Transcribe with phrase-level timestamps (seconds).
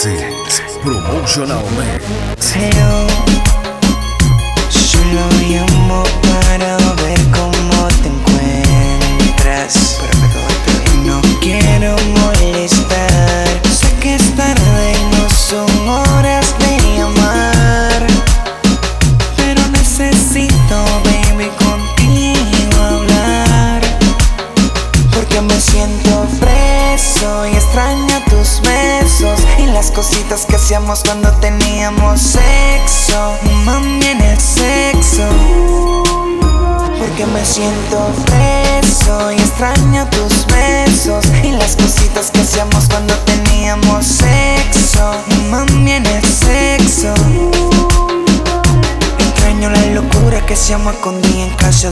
[0.00, 2.02] DJ Cristian Alexis, Promotional Mix.
[2.54, 3.06] Pero
[4.70, 6.09] solo llamo para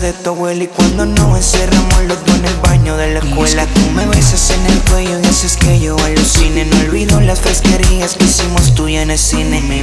[0.00, 3.66] de tu abuela Y cuando nos encerramos los dos en el baño de la escuela.
[3.66, 6.64] Tú me besas en el cuello y haces que yo alucine.
[6.64, 9.60] No olvido las fresquerías que hicimos tú y en el cine.
[9.62, 9.82] Mi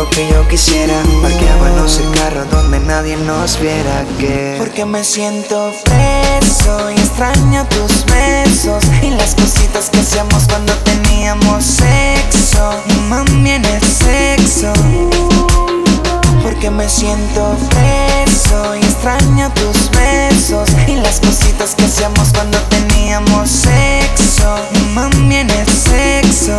[0.00, 1.02] lo que yo quisiera.
[1.20, 4.04] Parqueábamos el carro donde nadie nos viera.
[4.18, 10.72] Que Porque me siento preso y extraño tus besos Y las cositas que hacíamos cuando
[10.90, 12.70] teníamos sexo.
[13.08, 14.72] Mami en el sexo.
[16.42, 23.50] Porque me siento preso y extraño tus besos y las cositas que hacíamos cuando teníamos
[23.50, 24.56] sexo.
[24.94, 26.56] Mami en el sexo.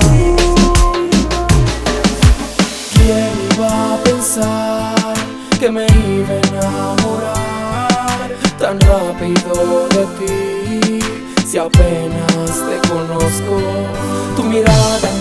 [14.51, 15.20] Mirada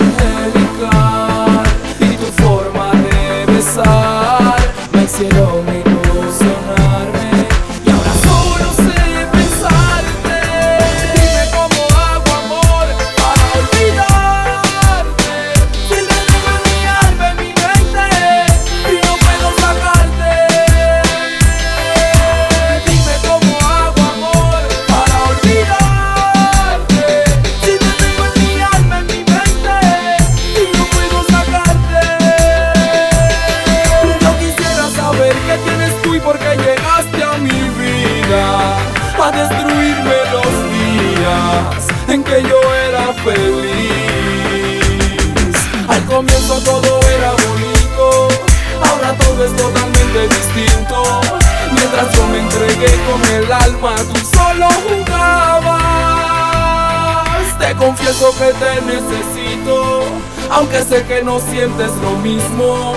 [58.19, 60.03] confieso que te necesito,
[60.51, 62.95] aunque sé que no sientes lo mismo.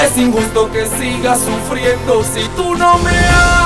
[0.00, 3.61] Es injusto que sigas sufriendo si tú no me amas.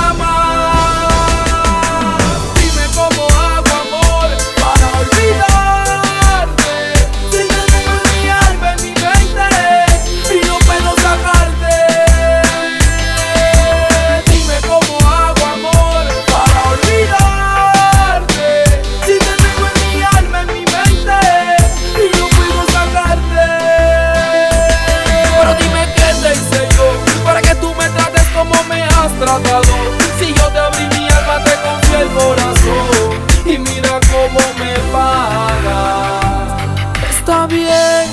[28.68, 29.74] Me has tratado.
[30.18, 36.62] Si yo te abrí mi alma, te confié el corazón y mira cómo me pagas.
[37.10, 38.06] Está bien,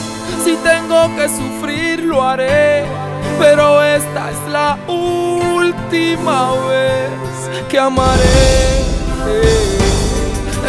[0.44, 2.86] si tengo que sufrir lo haré,
[3.40, 7.11] pero esta es la última vez
[7.70, 8.84] que amaré.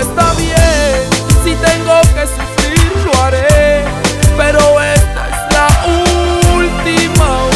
[0.00, 1.02] Está bien,
[1.44, 3.84] si tengo que sufrir lo haré,
[4.36, 5.68] pero esta es la
[6.56, 7.53] última vez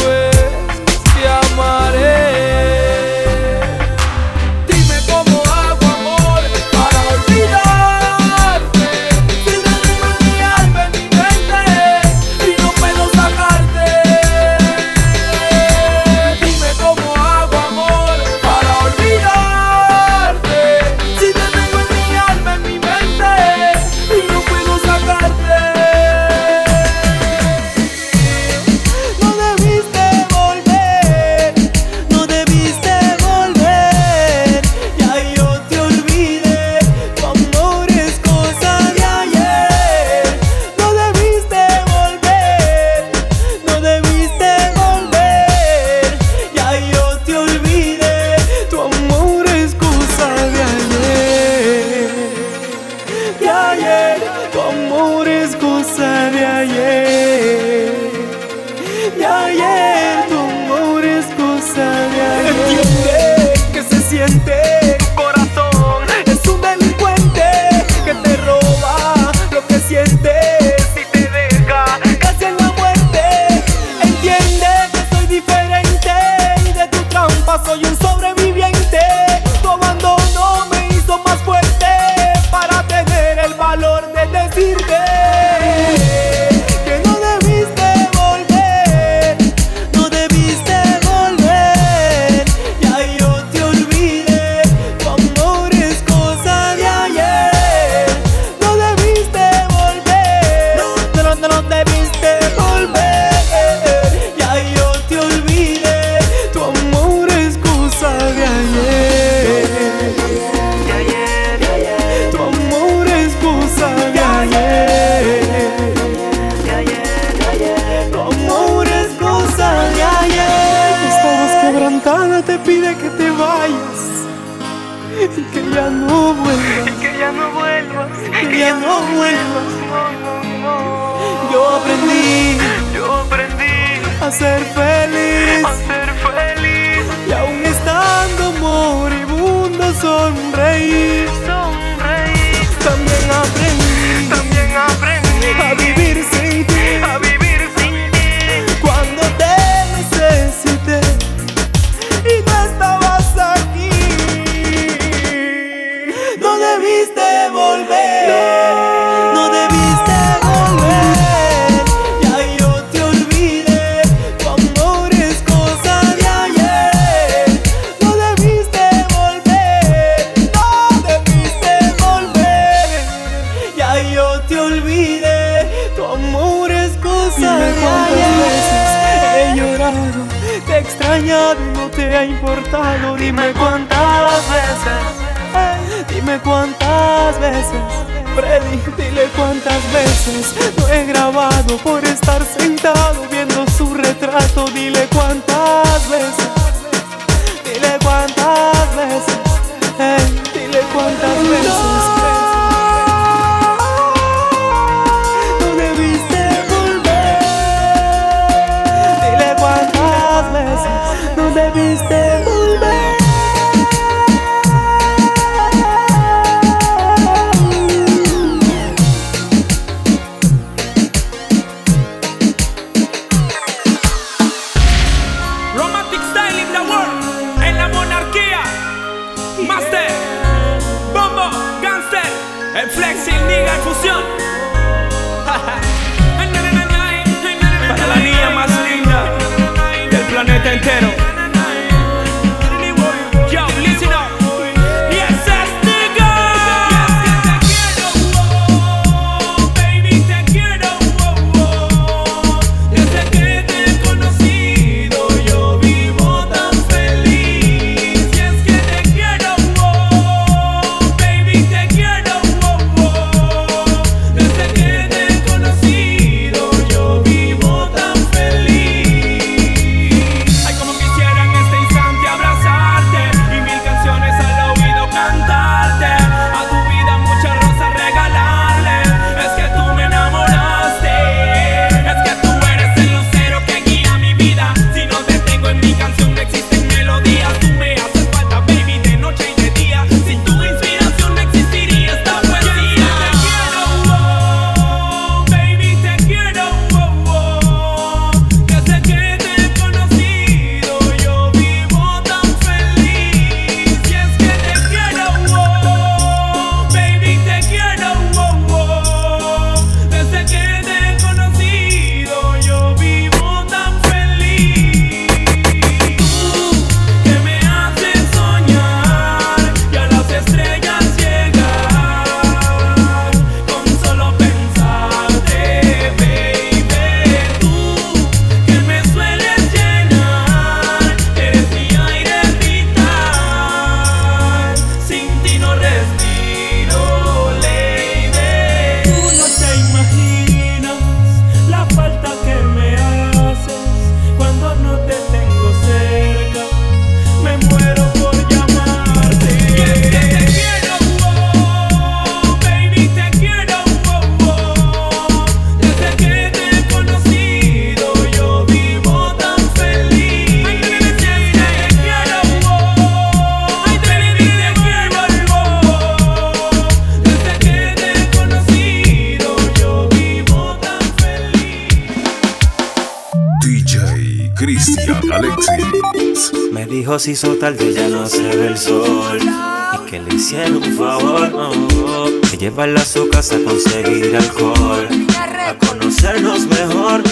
[377.28, 379.38] se hizo tarde, ya no se ve el sol.
[379.38, 385.06] Y que le hicieron un favor, que llevarla a su casa a conseguir alcohol.
[385.36, 387.22] A conocernos mejor.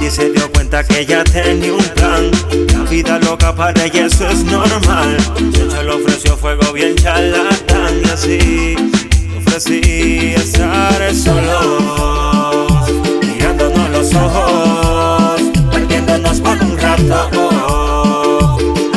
[0.00, 2.30] Y se dio cuenta que ella tenía un plan.
[2.72, 5.16] La vida loca para ella, eso es normal.
[5.52, 8.02] Yo le ofreció fuego bien charlatán.
[8.04, 8.76] Y así
[9.36, 12.88] ofrecí estar solos,
[13.26, 15.40] mirándonos los ojos,
[15.72, 17.49] perdiéndonos por un rato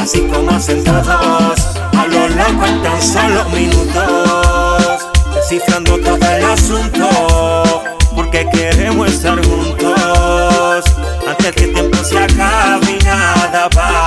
[0.04, 7.84] así como sentados, a lo loco en tan solo minutos, descifrando todo el asunto,
[8.14, 10.84] porque queremos estar juntos,
[11.26, 14.03] antes que el tiempo se acabe y nada va.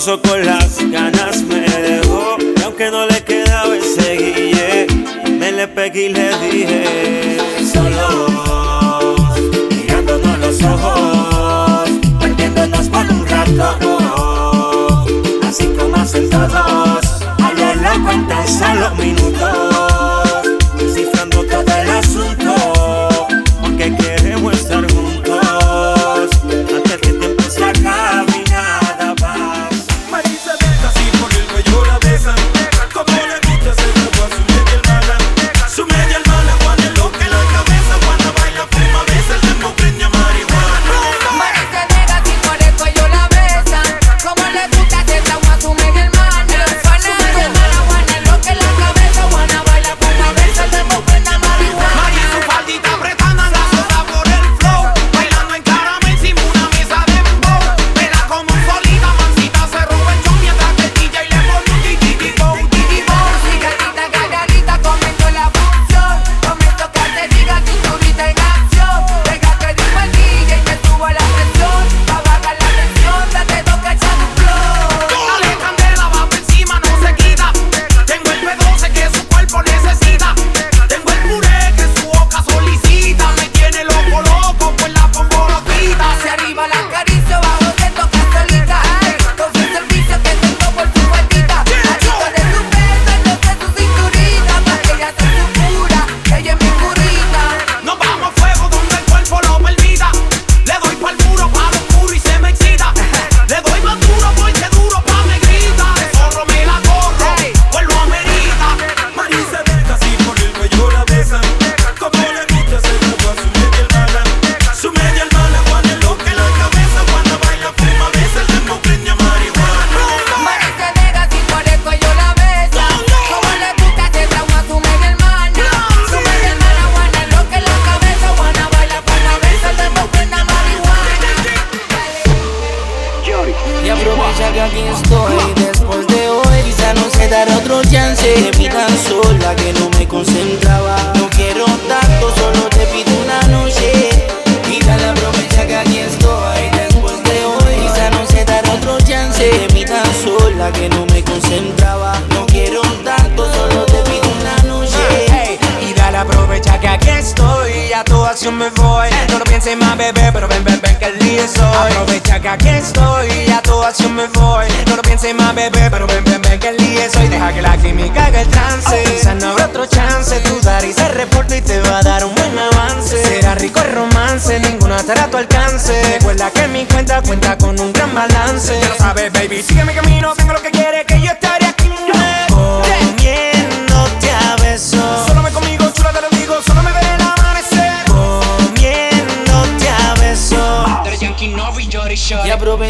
[0.00, 0.39] gozo con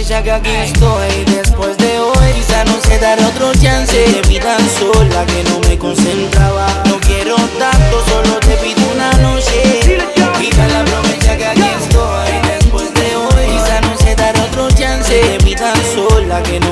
[0.01, 1.25] aprovecha que aquí estoy.
[1.27, 3.93] Después de hoy quizá no se dará otro chance.
[3.93, 6.67] Te vi tan sola que no me concentraba.
[6.87, 9.99] No quiero tanto, solo te pido una noche.
[10.39, 12.31] Quizá la aprovecha que aquí estoy.
[12.49, 15.21] Después de hoy quizá no se dará otro chance.
[15.21, 16.70] Te vi tan sola que no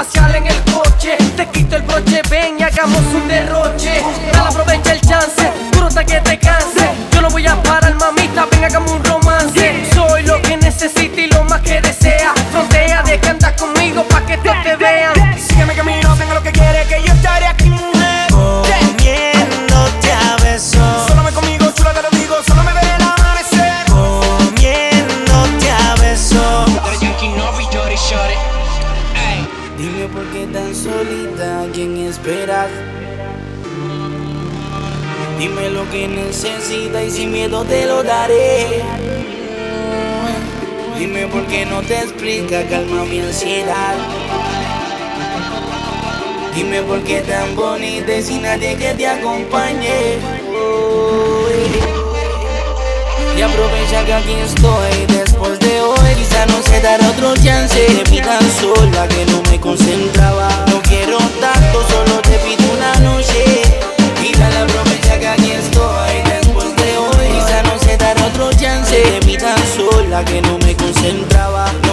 [0.00, 1.16] pasear en el coche.
[1.36, 4.02] Te quito el broche, ven y hagamos un derroche.
[4.32, 6.86] Dale, aprovecha el chance, duro hasta que te canse.
[7.12, 9.84] Yo no voy a parar, mamita, ven, hagamos un romance.
[9.94, 12.32] Soy lo que necesito y lo más que desea.
[12.50, 15.19] Frontea de que conmigo pa' que todos te vean.
[36.72, 38.82] y sin miedo te lo daré.
[40.96, 43.96] Dime por qué no te explica, calma mi ansiedad.
[46.54, 50.18] Dime por qué tan bonita y sin nadie que te acompañe.
[50.54, 51.48] Oh,
[53.36, 56.14] y aprovecha que aquí estoy después de hoy.
[56.16, 57.84] Quizá no se dará otro chance.
[58.04, 60.48] Te tan sola que no me concentraba.
[60.68, 63.89] No quiero tanto, solo te pido una noche.
[68.90, 71.89] noche de mí tan sola que no me concentraba.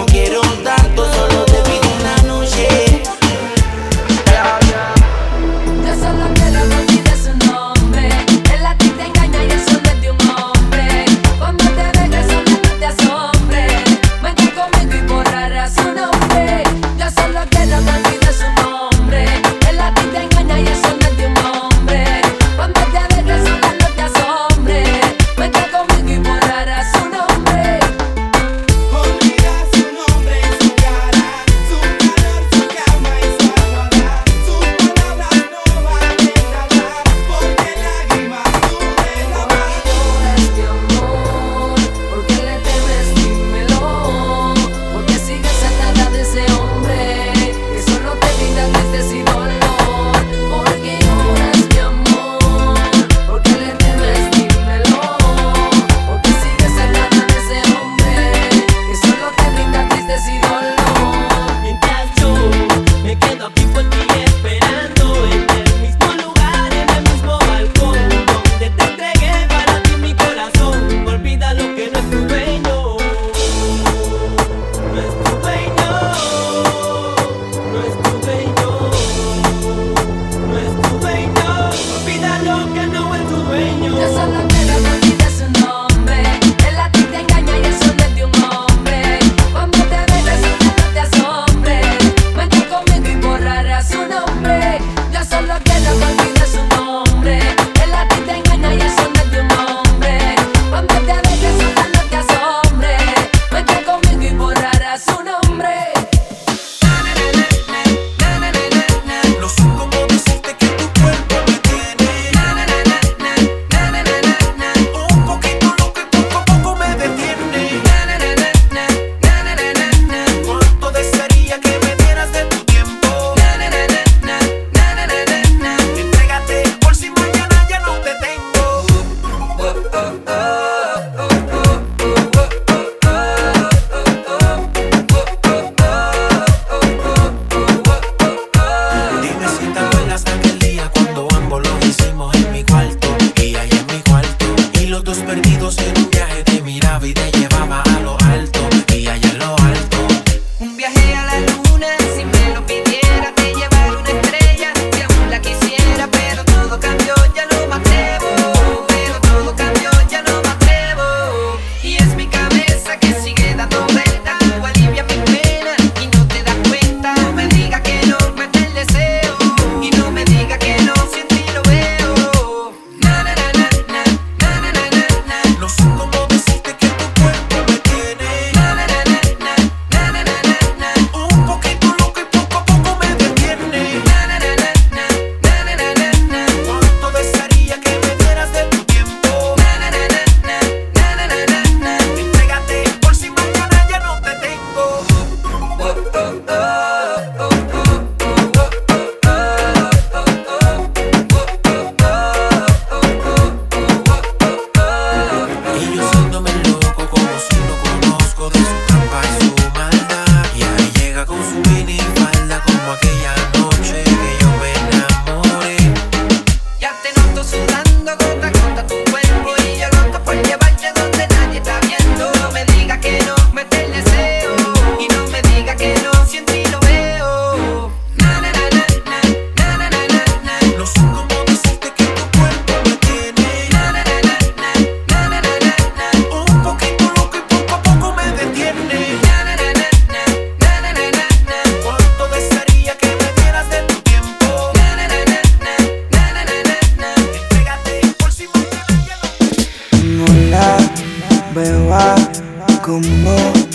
[252.87, 253.66] como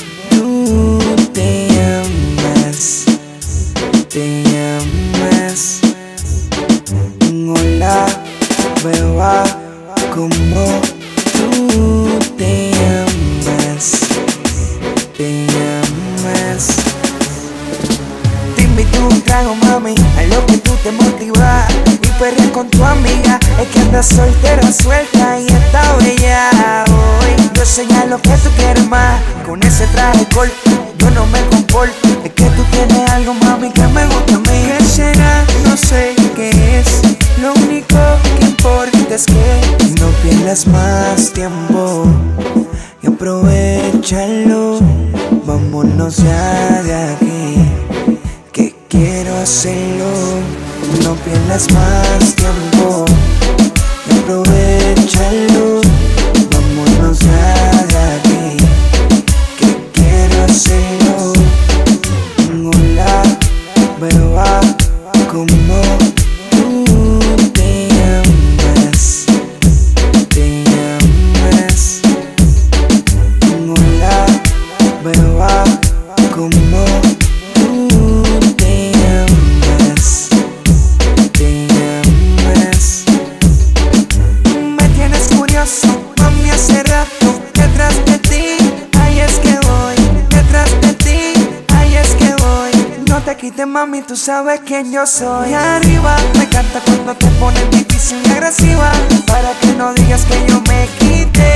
[95.23, 98.91] soy arriba Me encanta cuando te pones difícil y agresiva
[99.27, 101.53] Para que no digas que yo me quité.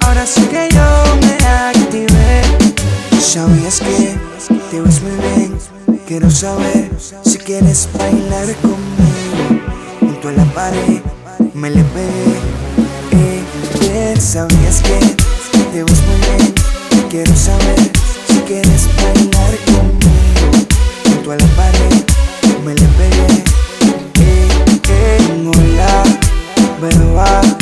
[0.00, 0.86] Ahora sí que yo
[1.22, 1.34] me
[1.70, 2.42] activé.
[3.20, 4.16] Sabías que
[4.70, 5.58] te ves muy bien.
[6.06, 6.90] Quiero saber
[7.22, 9.62] si quieres bailar conmigo.
[10.00, 11.00] Junto a la pared
[11.54, 12.38] me le pegué.
[13.12, 14.14] Eh.
[14.20, 14.98] Sabías que
[15.72, 16.54] te ves muy bien.
[17.08, 17.90] Quiero saber
[18.28, 20.01] si quieres bailar conmigo
[21.22, 22.04] junto a la pared,
[22.64, 23.44] me le pegué.
[24.20, 24.48] Eh,
[24.88, 26.02] eh, hola,
[26.80, 27.61] beba.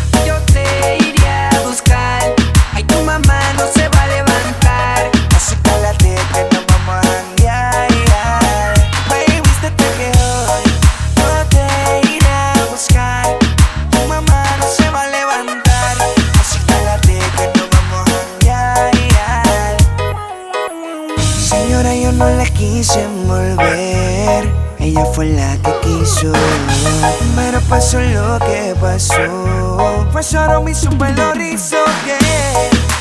[28.91, 30.07] hueso.
[30.11, 33.00] Pasaron mi super lo hizo, yeah.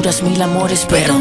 [0.00, 1.18] Aventuras, mil amores, Pero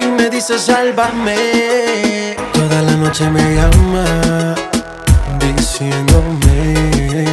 [0.00, 2.34] y me dice sálvame.
[2.52, 4.56] Toda la noche me llama
[5.38, 7.24] diciéndome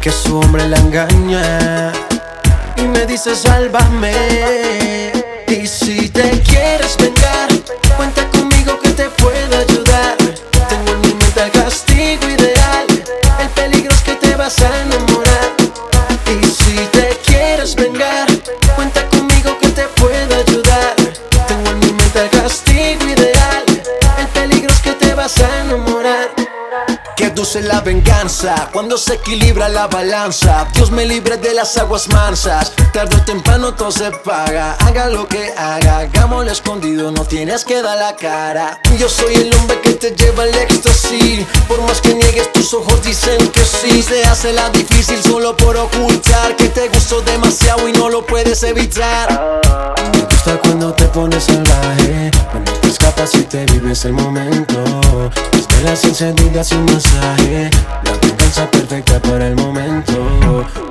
[0.00, 1.92] que su hombre la engaña
[2.76, 5.12] y me dice sálvame.
[5.48, 7.15] Y si te quieres venir
[27.66, 30.66] la venganza cuando se equilibra la balanza.
[30.74, 32.72] Dios me libre de las aguas mansas.
[32.92, 34.76] Tarde o temprano todo se paga.
[34.80, 38.80] Haga lo que haga, hagámoslo escondido, no tienes que dar la cara.
[38.98, 41.46] Yo soy el hombre que te lleva al éxtasis.
[41.68, 44.02] Por más que niegues, tus ojos dicen que sí.
[44.02, 48.62] Se hace la difícil solo por ocultar que te gustó demasiado y no lo puedes
[48.62, 49.60] evitar.
[50.12, 52.30] Me gusta cuando te pones salvaje.
[52.52, 52.72] Bueno,
[53.06, 55.30] gata si te vives el momento.
[55.52, 57.70] Mis velas encendidas sin masaje.
[58.04, 60.12] La venganza perfecta para el momento.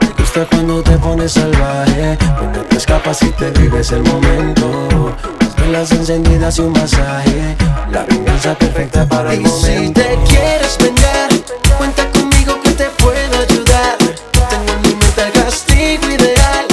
[0.01, 2.17] Me gusta cuando te pones salvaje.
[2.39, 5.13] Cuando te escapas y te vives el momento.
[5.41, 7.57] Mis velas encendidas y un masaje.
[7.91, 9.85] La venganza perfecta para el y momento.
[9.85, 11.29] Si te quieres vengar,
[11.77, 13.97] cuenta conmigo que te puedo ayudar.
[14.49, 16.65] Tengo en mi mente el castigo ideal.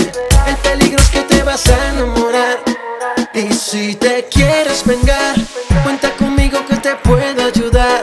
[0.46, 2.21] El peligro es que te vas a enamorar.
[3.34, 5.34] Y si te quieres vengar,
[5.82, 8.02] cuenta conmigo que te puedo ayudar.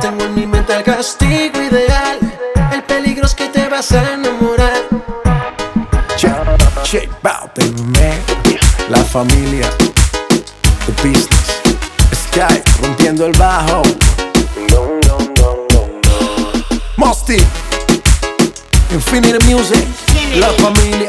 [0.00, 2.18] Tengo en mi mente el castigo ideal.
[2.72, 4.84] El peligro es que te vas a enamorar.
[6.16, 6.32] Check,
[6.84, 8.18] check out, baby man.
[8.88, 9.68] La familia,
[10.86, 11.60] the business,
[12.14, 13.82] Sky rompiendo el bajo.
[14.70, 16.80] No, no, no, no, no.
[16.96, 17.38] Mosty,
[18.92, 19.84] Infinity Music,
[20.36, 21.08] la familia.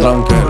[0.00, 0.49] drunken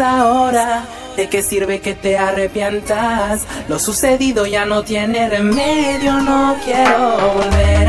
[0.00, 0.84] ahora?
[1.16, 3.42] ¿De qué sirve que te arrepientas?
[3.68, 7.87] Lo sucedido ya no tiene remedio, no quiero volver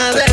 [0.00, 0.29] primavera.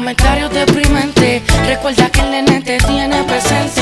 [0.00, 1.42] Comentarios deprimentes.
[1.66, 3.79] Recuerda que el nene tiene presente.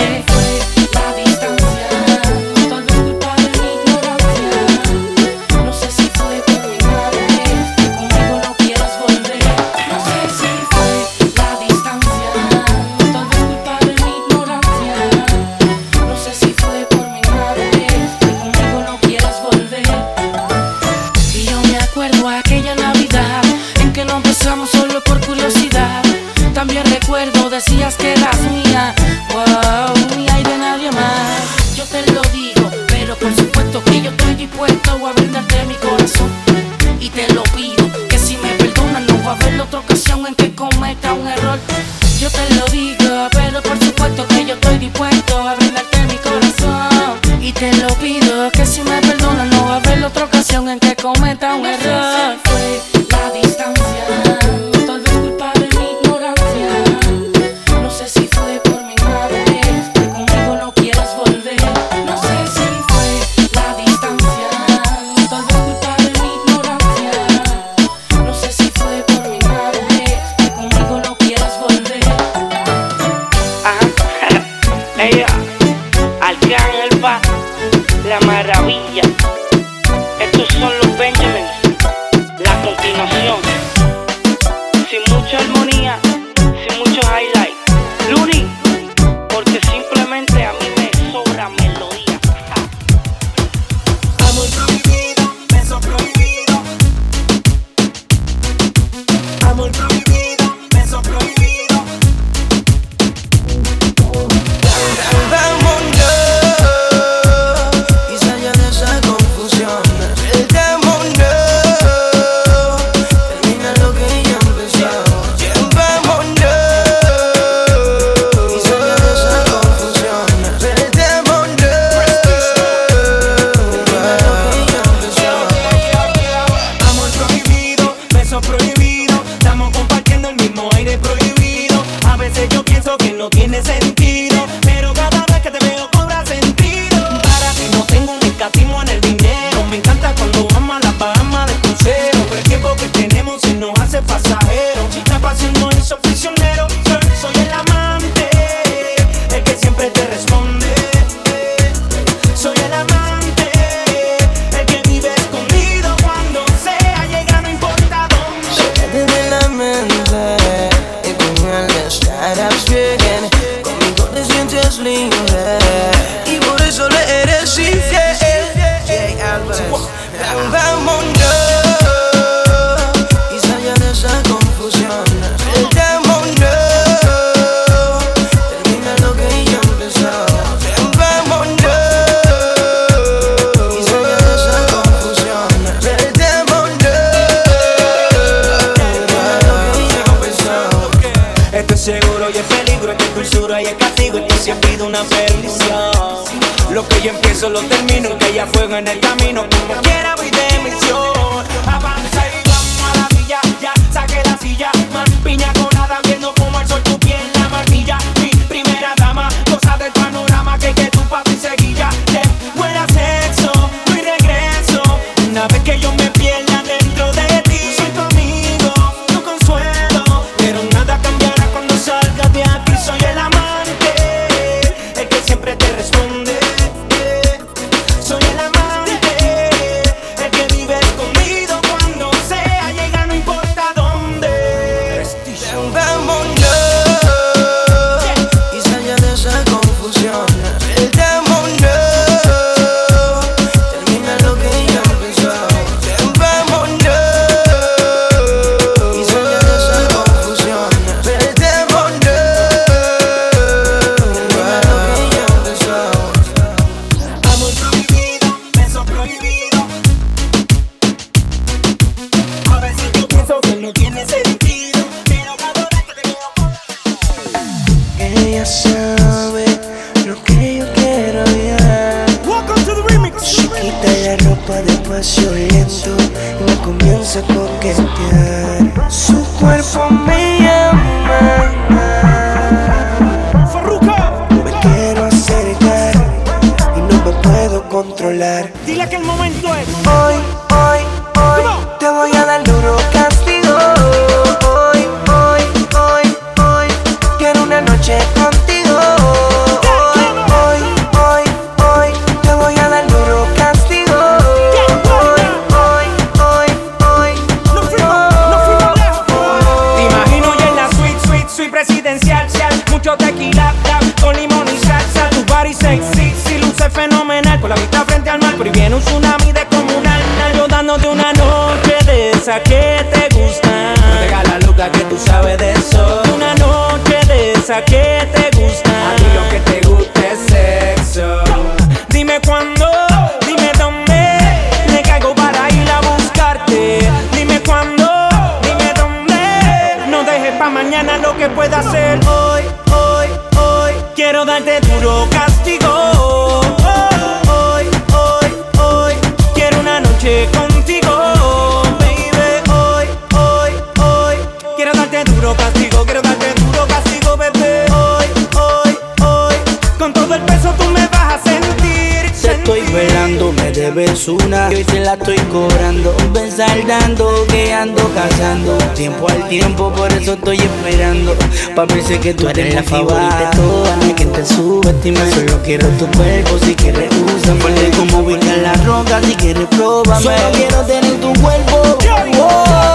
[355.70, 358.06] Quiero darte duro castigo, bebé, hoy,
[358.36, 359.34] hoy, hoy,
[359.78, 364.50] con todo el peso tú me vas a sentir, Te estoy velando, me debes una
[364.50, 365.94] y hoy te la estoy cobrando.
[366.12, 368.56] Ven saldando, que ando cazando.
[368.74, 371.14] Tiempo al tiempo, por eso estoy esperando.
[371.54, 373.76] Pa' pensar que tú eres la favorita de todas.
[373.78, 375.10] No hay quien te subestime.
[375.12, 377.34] Solo quiero tu cuerpo, si quieres usa.
[377.34, 380.02] Fuerte como ubicar la roca, si quieres pruébame.
[380.02, 381.78] Solo quiero tener tu cuerpo.
[382.20, 382.67] Oh,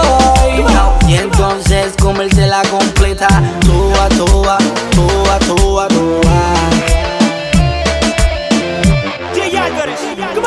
[2.01, 3.27] comérsela completa.
[3.65, 4.57] Toa, toa,
[4.95, 6.22] toa, toa, toa.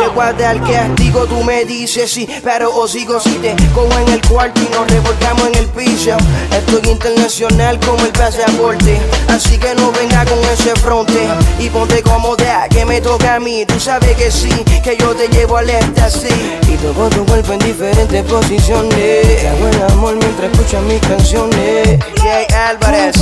[0.06, 4.08] Te guarda el castigo, tú me dices sí, pero os sigo si te cojo en
[4.12, 6.16] el cuarto y nos revolcamos en el piso.
[6.52, 11.26] Estoy internacional como el pasaporte, así que no venga con ese fronte
[11.58, 13.66] y ponte cómoda que me toca a mí.
[13.66, 14.50] Tú sabes que sí,
[14.84, 16.32] que yo te llevo al éxtasis
[16.68, 19.40] y toco tu cuerpo en diferentes posiciones.
[19.40, 21.98] Te hago el amor mientras escuchas mis canciones.
[22.22, 23.16] Jay Álvarez.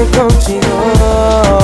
[0.00, 0.66] Noche contigo.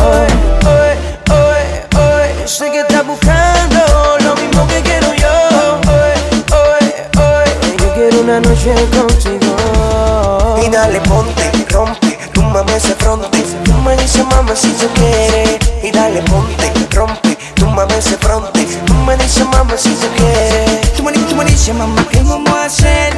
[0.05, 0.27] hoy,
[0.67, 0.97] hoy,
[1.31, 2.49] hoy, hoy.
[2.49, 3.79] Sé que estás buscando
[4.21, 5.81] lo mismo que quiero yo.
[5.91, 6.13] Hoy,
[6.53, 7.77] hoy, hoy.
[7.79, 10.61] Yo quiero una noche contigo.
[10.65, 13.43] Y dale, ponte, rompe, tú mames ese fronte.
[13.65, 15.59] Tú me dices, mamá, si tú quieres.
[15.83, 18.65] Y dale, ponte, rompe, tú mames ese fronte.
[18.85, 20.93] Tú me dices, mamá, si tú quieres.
[20.95, 23.15] Tú me, tú me dices, mamá, ¿qué vamos a hacer?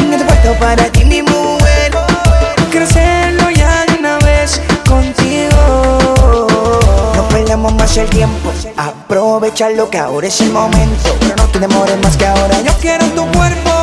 [0.00, 1.55] No te falta para ti, mi mujer.
[7.66, 8.52] El tiempo.
[8.76, 11.16] Aprovechalo que ahora es el momento.
[11.18, 12.60] Pero no te demores más que ahora.
[12.62, 13.75] Yo quiero tu cuerpo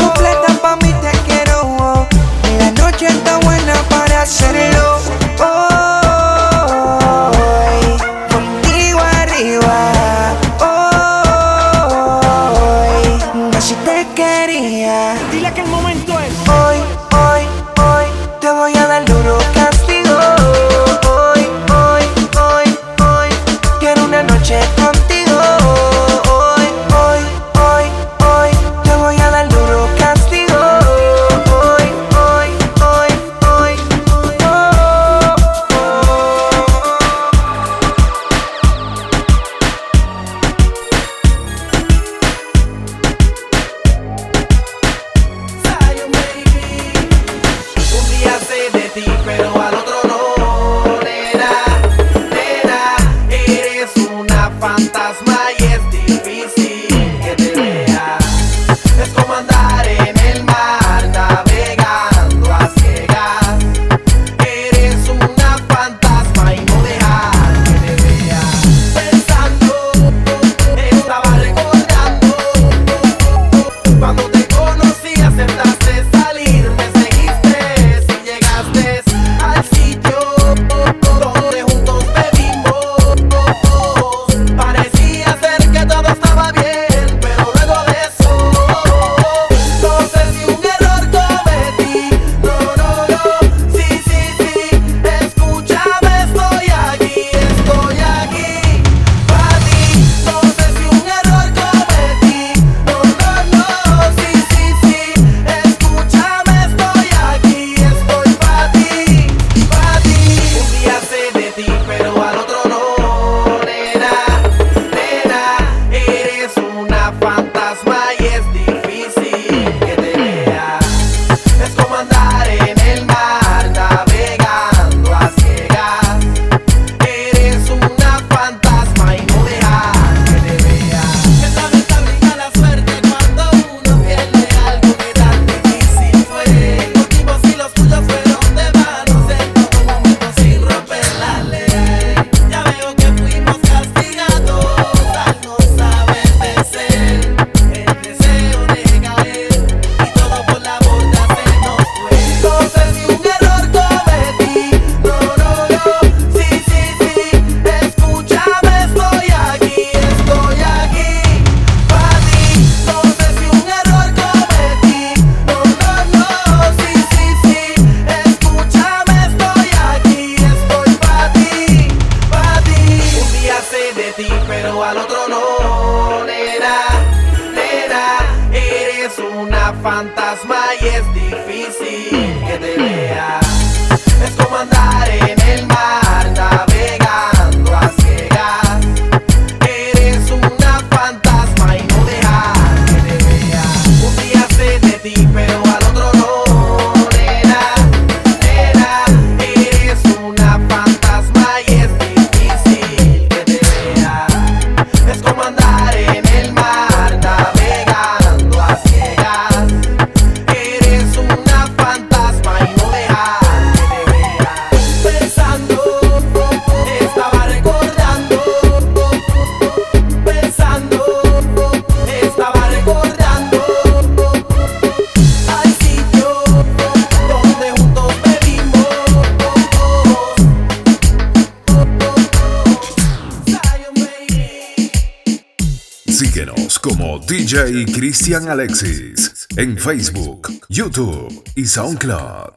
[238.24, 242.53] Cristian Alexis en Facebook, YouTube y SoundCloud.